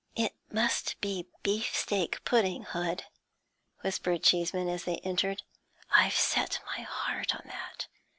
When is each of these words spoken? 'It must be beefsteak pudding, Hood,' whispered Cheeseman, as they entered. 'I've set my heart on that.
'It 0.15 0.33
must 0.51 0.99
be 0.99 1.27
beefsteak 1.43 2.25
pudding, 2.25 2.63
Hood,' 2.63 3.03
whispered 3.81 4.23
Cheeseman, 4.23 4.67
as 4.67 4.83
they 4.85 4.97
entered. 5.03 5.43
'I've 5.95 6.15
set 6.15 6.59
my 6.75 6.81
heart 6.81 7.35
on 7.35 7.43
that. 7.45 7.85